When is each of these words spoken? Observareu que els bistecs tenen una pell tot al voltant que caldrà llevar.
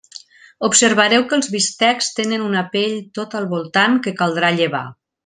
Observareu 0.67 1.25
que 1.33 1.37
els 1.37 1.51
bistecs 1.55 2.09
tenen 2.21 2.45
una 2.49 2.63
pell 2.77 2.97
tot 3.19 3.37
al 3.41 3.47
voltant 3.53 4.01
que 4.07 4.15
caldrà 4.23 4.51
llevar. 4.61 4.83